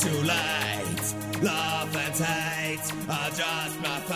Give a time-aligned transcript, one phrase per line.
[0.00, 1.42] too late.
[1.42, 4.15] Love and hate are just my fate.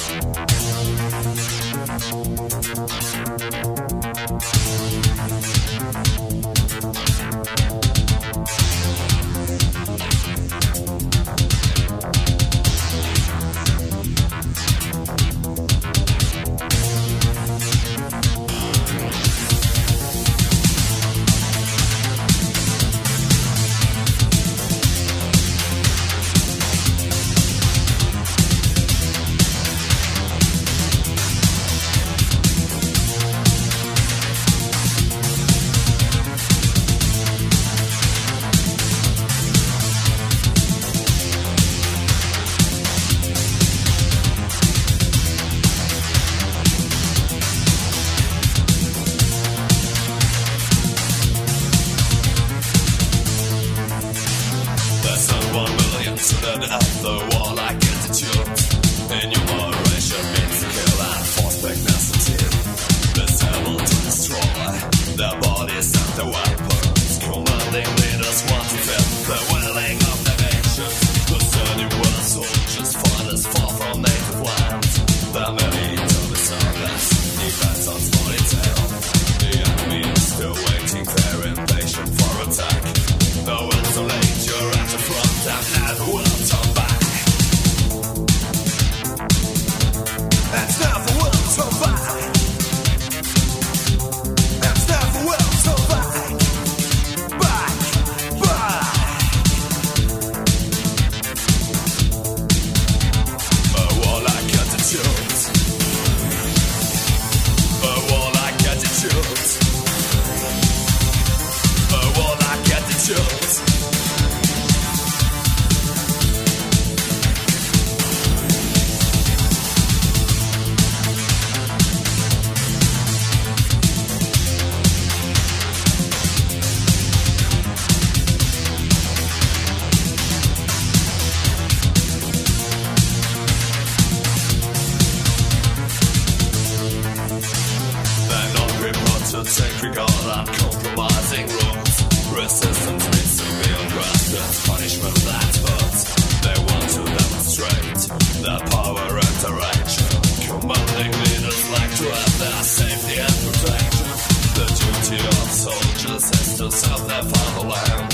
[156.61, 158.11] to serve their fatherland.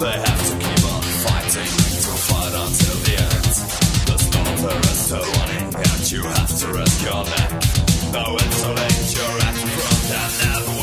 [0.00, 1.72] They have to keep on fighting
[2.04, 3.44] to fight until the end.
[4.08, 7.50] The slaughter is so unencountable, you have to risk your neck.
[8.16, 9.40] No insolent, you're
[9.76, 10.79] from that never.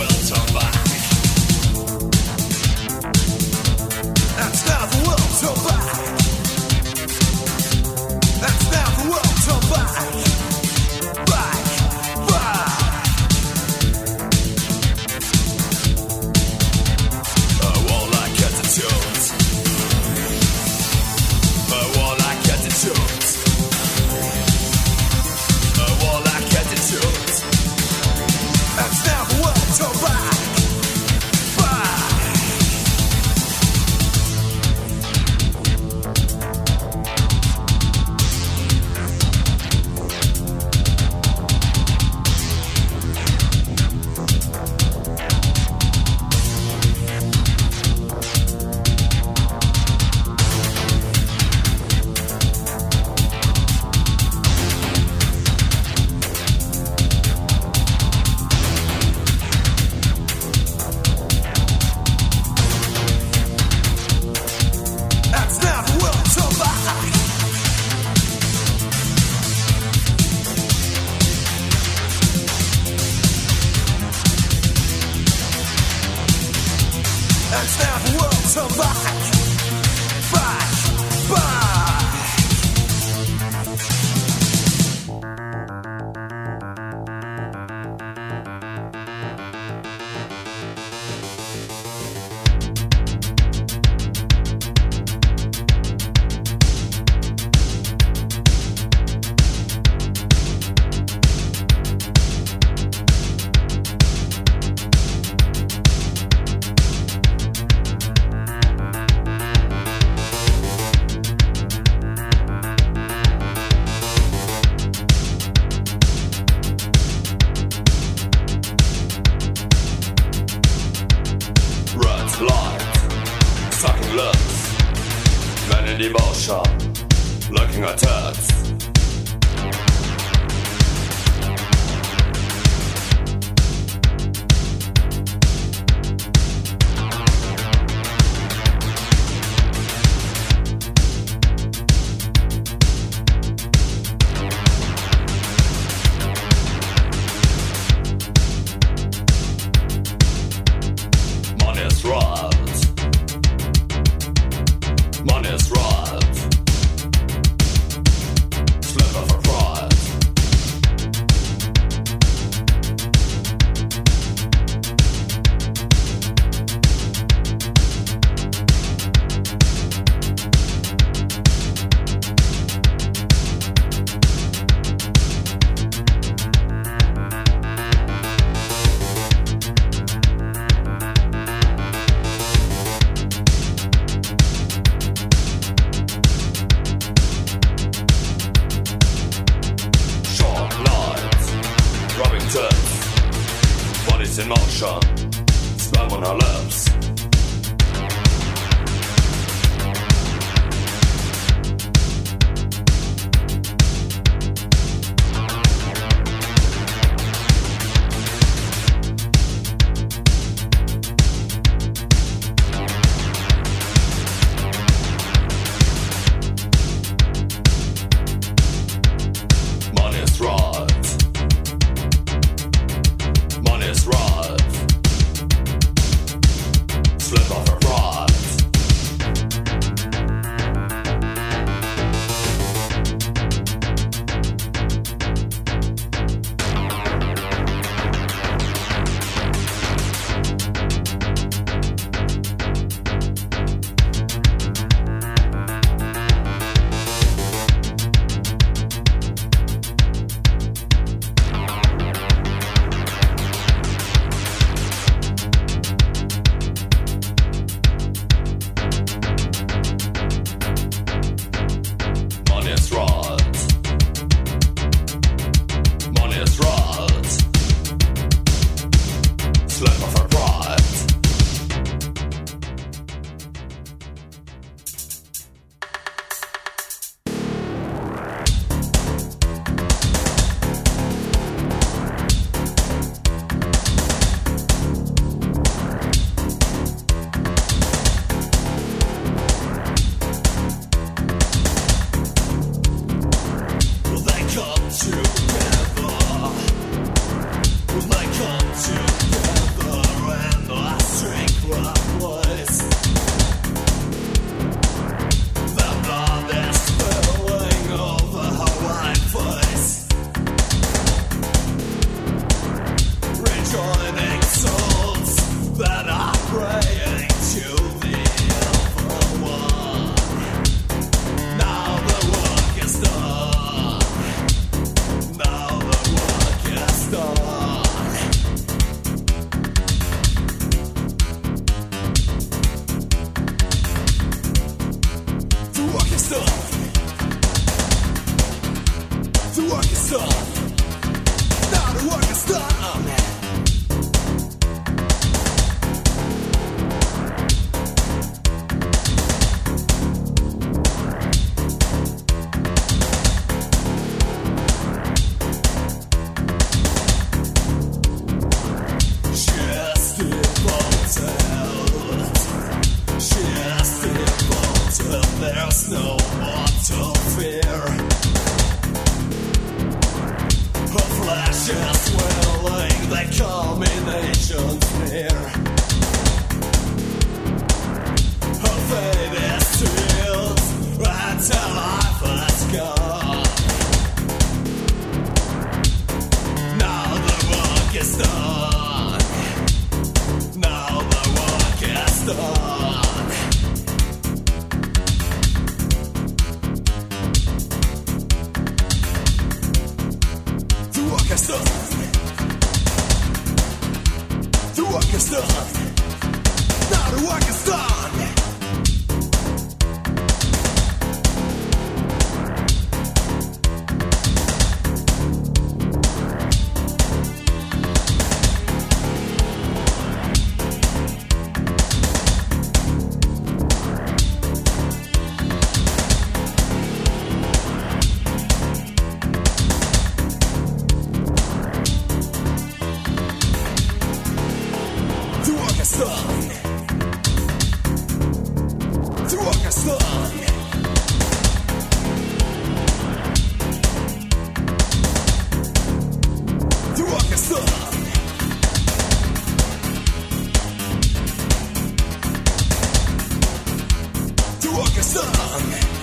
[454.77, 455.96] The work is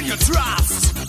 [0.00, 0.99] when you trust.